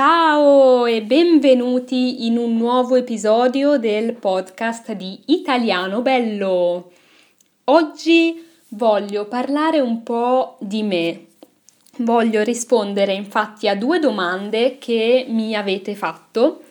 [0.00, 6.92] Ciao e benvenuti in un nuovo episodio del podcast di Italiano Bello.
[7.64, 11.26] Oggi voglio parlare un po' di me.
[11.96, 16.62] Voglio rispondere infatti a due domande che mi avete fatto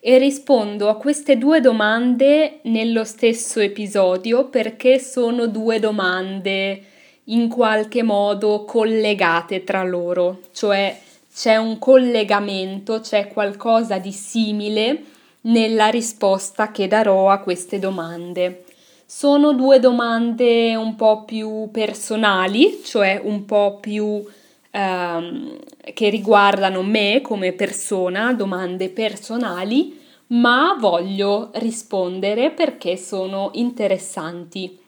[0.00, 6.82] e rispondo a queste due domande nello stesso episodio perché sono due domande
[7.26, 15.04] in qualche modo collegate tra loro, cioè c'è un collegamento, c'è qualcosa di simile
[15.42, 18.64] nella risposta che darò a queste domande.
[19.06, 24.24] Sono due domande un po' più personali, cioè un po' più
[24.70, 25.58] ehm,
[25.94, 34.78] che riguardano me come persona, domande personali, ma voglio rispondere perché sono interessanti.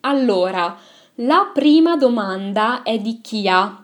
[0.00, 0.76] Allora,
[1.16, 3.79] la prima domanda è di Chia.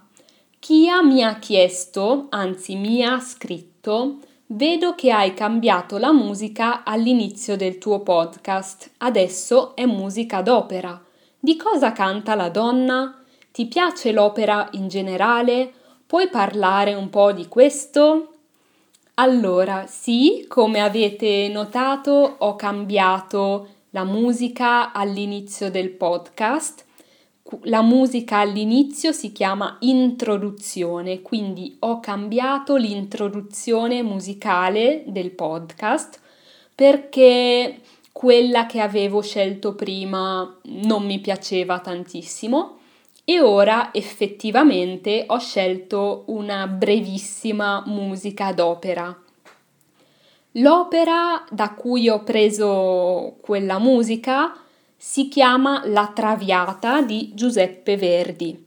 [0.67, 7.57] Chia mi ha chiesto, anzi mi ha scritto, vedo che hai cambiato la musica all'inizio
[7.57, 11.01] del tuo podcast, adesso è musica d'opera.
[11.39, 13.17] Di cosa canta la donna?
[13.53, 15.73] Ti piace l'opera in generale?
[16.05, 18.33] Puoi parlare un po' di questo?
[19.15, 26.86] Allora, sì, come avete notato, ho cambiato la musica all'inizio del podcast
[27.63, 36.21] la musica all'inizio si chiama introduzione, quindi ho cambiato l'introduzione musicale del podcast
[36.75, 37.81] perché
[38.13, 42.79] quella che avevo scelto prima non mi piaceva tantissimo
[43.25, 49.15] e ora effettivamente ho scelto una brevissima musica d'opera.
[50.53, 54.57] L'opera da cui ho preso quella musica
[54.99, 58.65] si chiama La Traviata di Giuseppe Verdi.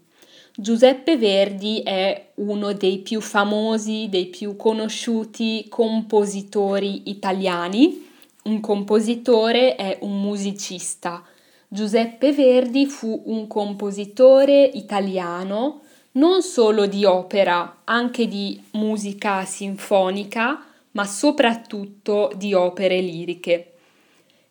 [0.56, 8.08] Giuseppe Verdi è uno dei più famosi, dei più conosciuti compositori italiani.
[8.44, 11.24] Un compositore è un musicista.
[11.68, 15.82] Giuseppe Verdi fu un compositore italiano
[16.14, 23.69] non solo di opera, anche di musica sinfonica, ma soprattutto di opere liriche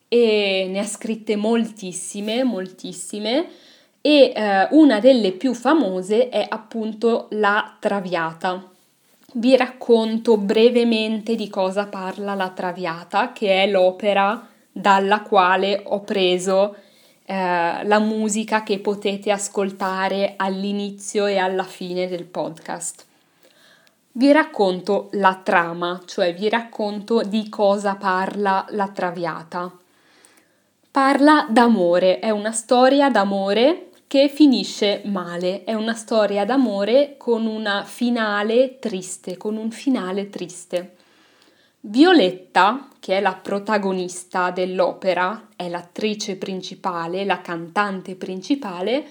[0.08, 3.46] e ne ha scritte moltissime, moltissime
[4.00, 8.70] e eh, una delle più famose è appunto La Traviata.
[9.34, 16.76] Vi racconto brevemente di cosa parla La Traviata, che è l'opera dalla quale ho preso
[17.24, 23.04] eh, la musica che potete ascoltare all'inizio e alla fine del podcast.
[24.12, 29.70] Vi racconto la trama, cioè vi racconto di cosa parla La Traviata.
[31.00, 37.84] Parla d'amore, è una storia d'amore che finisce male, è una storia d'amore con una
[37.84, 40.96] finale triste, con un finale triste.
[41.82, 49.06] Violetta, che è la protagonista dell'opera, è l'attrice principale, la cantante principale,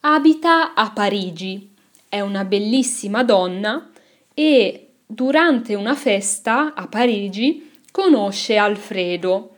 [0.00, 1.70] abita a Parigi.
[2.06, 3.88] È una bellissima donna
[4.34, 9.54] e durante una festa a Parigi conosce Alfredo,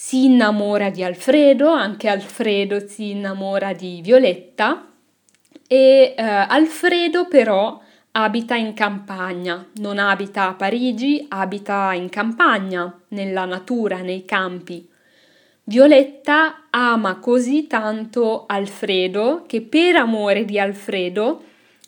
[0.00, 4.86] si innamora di Alfredo, anche Alfredo si innamora di Violetta
[5.66, 7.78] e eh, Alfredo però
[8.12, 14.88] abita in campagna, non abita a Parigi, abita in campagna, nella natura, nei campi.
[15.64, 21.42] Violetta ama così tanto Alfredo che per amore di Alfredo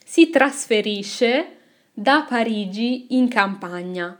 [0.04, 1.59] si trasferisce
[1.92, 4.19] da Parigi in campagna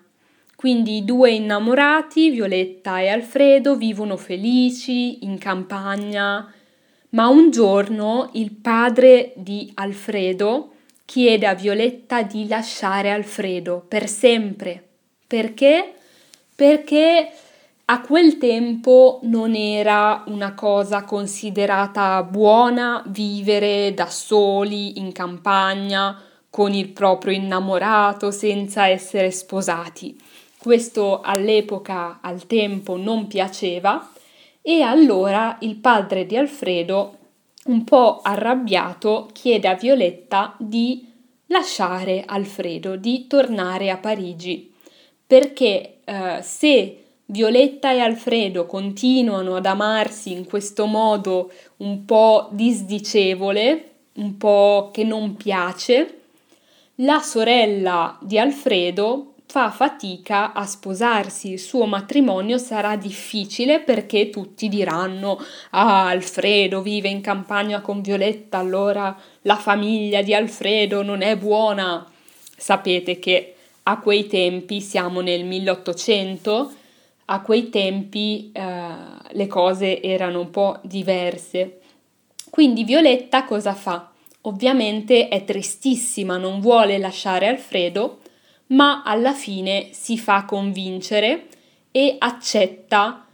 [0.61, 6.53] quindi i due innamorati, Violetta e Alfredo, vivono felici in campagna,
[7.13, 10.73] ma un giorno il padre di Alfredo
[11.07, 14.87] chiede a Violetta di lasciare Alfredo per sempre.
[15.27, 15.95] Perché?
[16.55, 17.31] Perché
[17.87, 26.21] a quel tempo non era una cosa considerata buona vivere da soli in campagna
[26.51, 30.29] con il proprio innamorato senza essere sposati.
[30.63, 34.13] Questo all'epoca, al tempo, non piaceva
[34.61, 37.17] e allora il padre di Alfredo,
[37.65, 41.09] un po' arrabbiato, chiede a Violetta di
[41.47, 44.71] lasciare Alfredo, di tornare a Parigi,
[45.27, 53.91] perché eh, se Violetta e Alfredo continuano ad amarsi in questo modo un po' disdicevole,
[54.15, 56.19] un po' che non piace,
[56.97, 64.69] la sorella di Alfredo fa fatica a sposarsi, il suo matrimonio sarà difficile perché tutti
[64.69, 71.37] diranno ah Alfredo vive in campagna con Violetta, allora la famiglia di Alfredo non è
[71.37, 72.09] buona.
[72.57, 76.73] Sapete che a quei tempi, siamo nel 1800,
[77.25, 78.95] a quei tempi eh,
[79.31, 81.81] le cose erano un po' diverse.
[82.51, 84.13] Quindi Violetta cosa fa?
[84.43, 88.20] Ovviamente è tristissima, non vuole lasciare Alfredo,
[88.71, 91.47] ma alla fine si fa convincere
[91.91, 93.27] e accetta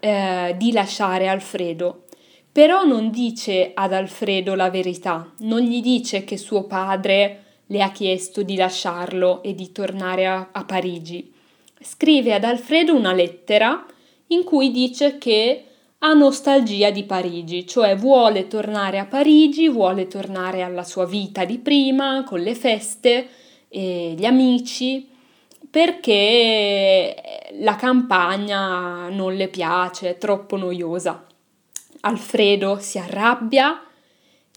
[0.00, 2.04] eh, di lasciare Alfredo.
[2.50, 7.92] Però non dice ad Alfredo la verità, non gli dice che suo padre le ha
[7.92, 11.32] chiesto di lasciarlo e di tornare a, a Parigi.
[11.80, 13.84] Scrive ad Alfredo una lettera
[14.28, 15.64] in cui dice che
[15.98, 21.58] ha nostalgia di Parigi, cioè vuole tornare a Parigi, vuole tornare alla sua vita di
[21.58, 23.28] prima, con le feste
[23.68, 25.08] e gli amici,
[25.70, 27.14] perché
[27.60, 31.24] la campagna non le piace, è troppo noiosa.
[32.00, 33.82] Alfredo si arrabbia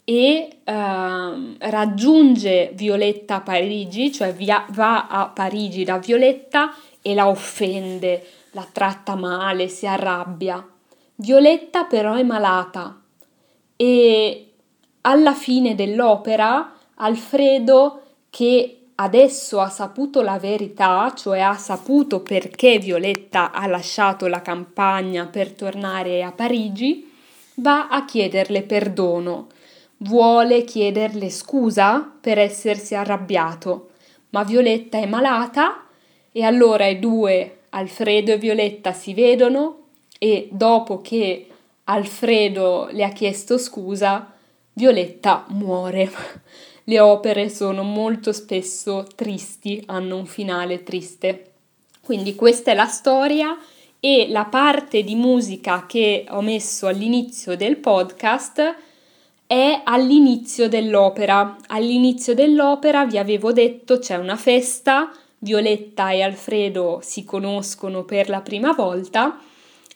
[0.04, 7.28] e uh, raggiunge Violetta a Parigi, cioè via, va a Parigi da Violetta e la
[7.28, 10.66] offende, la tratta male, si arrabbia.
[11.16, 13.00] Violetta però è malata
[13.76, 14.52] e
[15.02, 23.50] alla fine dell'opera Alfredo che adesso ha saputo la verità, cioè ha saputo perché Violetta
[23.50, 27.10] ha lasciato la campagna per tornare a Parigi,
[27.56, 29.48] va a chiederle perdono,
[29.98, 33.90] vuole chiederle scusa per essersi arrabbiato,
[34.30, 35.84] ma Violetta è malata
[36.30, 39.78] e allora i due, Alfredo e Violetta, si vedono
[40.18, 41.48] e dopo che
[41.84, 44.32] Alfredo le ha chiesto scusa,
[44.74, 46.10] Violetta muore.
[46.84, 51.52] Le opere sono molto spesso tristi, hanno un finale triste.
[52.00, 53.56] Quindi questa è la storia
[54.00, 58.74] e la parte di musica che ho messo all'inizio del podcast
[59.46, 61.56] è all'inizio dell'opera.
[61.68, 68.40] All'inizio dell'opera vi avevo detto c'è una festa, Violetta e Alfredo si conoscono per la
[68.40, 69.38] prima volta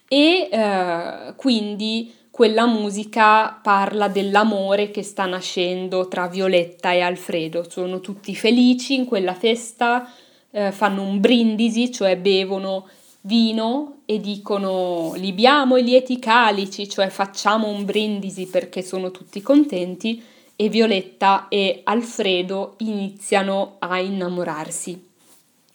[0.07, 7.65] e eh, quindi quella musica parla dell'amore che sta nascendo tra Violetta e Alfredo.
[7.67, 10.13] Sono tutti felici in quella festa,
[10.51, 12.89] eh, fanno un brindisi, cioè bevono
[13.23, 20.23] vino e dicono libiamo i lieti calici, cioè facciamo un brindisi perché sono tutti contenti
[20.57, 25.09] e Violetta e Alfredo iniziano a innamorarsi.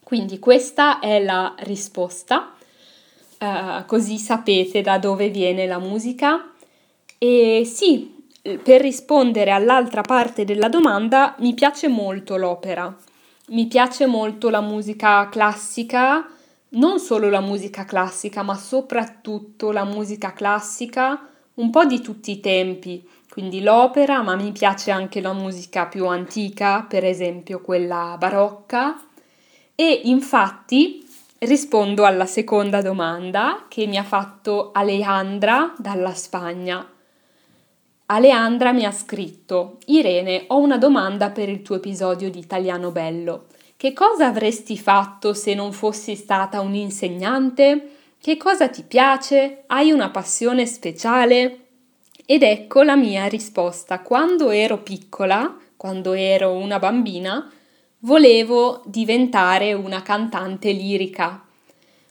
[0.03, 2.53] Quindi questa è la risposta,
[3.39, 6.45] uh, così sapete da dove viene la musica.
[7.23, 8.25] E sì,
[8.63, 12.97] per rispondere all'altra parte della domanda, mi piace molto l'opera,
[13.49, 16.27] mi piace molto la musica classica,
[16.69, 22.39] non solo la musica classica, ma soprattutto la musica classica un po' di tutti i
[22.39, 28.99] tempi, quindi l'opera, ma mi piace anche la musica più antica, per esempio quella barocca.
[29.75, 31.07] E infatti
[31.37, 36.90] rispondo alla seconda domanda che mi ha fatto Alejandra dalla Spagna.
[38.13, 43.45] Aleandra mi ha scritto: Irene, ho una domanda per il tuo episodio di Italiano Bello.
[43.77, 47.91] Che cosa avresti fatto se non fossi stata un'insegnante?
[48.19, 49.63] Che cosa ti piace?
[49.67, 51.67] Hai una passione speciale?
[52.25, 54.01] Ed ecco la mia risposta.
[54.01, 57.49] Quando ero piccola, quando ero una bambina,
[57.99, 61.45] volevo diventare una cantante lirica,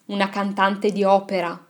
[0.06, 1.62] una cantante di opera,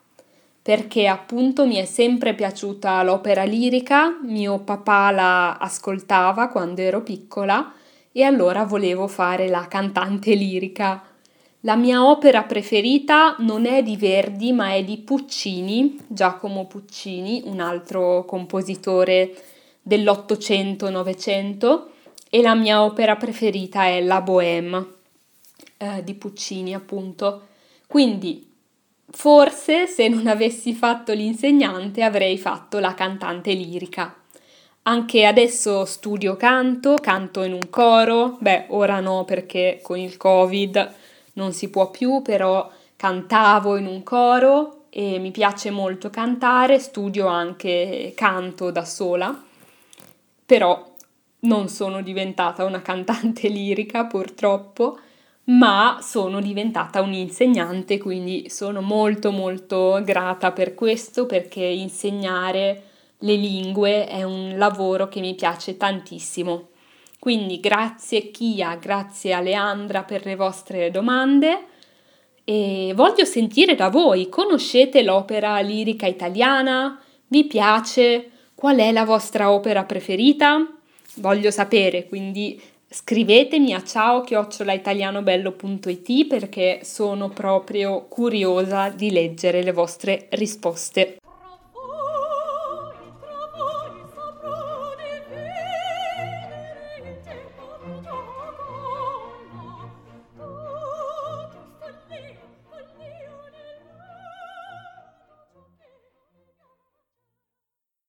[0.62, 7.72] perché appunto mi è sempre piaciuta l'opera lirica, mio papà la ascoltava quando ero piccola
[8.12, 11.02] e allora volevo fare la cantante lirica.
[11.64, 17.60] La mia opera preferita non è di Verdi, ma è di Puccini, Giacomo Puccini, un
[17.60, 19.34] altro compositore
[19.82, 21.90] dell'Ottocento-Novecento,
[22.30, 24.86] e la mia opera preferita è La Bohème
[25.76, 27.48] eh, di Puccini, appunto.
[27.86, 28.49] Quindi,
[29.10, 34.14] forse se non avessi fatto l'insegnante avrei fatto la cantante lirica.
[34.82, 40.94] Anche adesso studio canto, canto in un coro, beh ora no perché con il covid
[41.34, 47.26] non si può più, però cantavo in un coro e mi piace molto cantare, studio
[47.26, 49.42] anche canto da sola,
[50.44, 50.88] però
[51.40, 54.98] non sono diventata una cantante lirica purtroppo,
[55.50, 62.84] ma sono diventata un'insegnante, quindi sono molto molto grata per questo perché insegnare
[63.18, 66.68] le lingue è un lavoro che mi piace tantissimo.
[67.18, 71.66] Quindi grazie Kia, grazie Aleandra per le vostre domande
[72.44, 77.00] e voglio sentire da voi, conoscete l'opera lirica italiana?
[77.26, 78.30] Vi piace?
[78.54, 80.66] Qual è la vostra opera preferita?
[81.16, 82.60] Voglio sapere, quindi
[82.92, 91.19] Scrivetemi a ciao chiocciolaitalianobello.it perché sono proprio curiosa di leggere le vostre risposte.